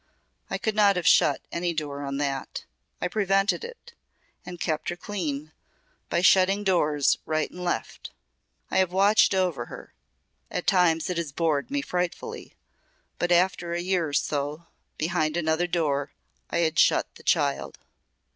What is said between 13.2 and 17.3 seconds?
after a year or so behind another door I had shut the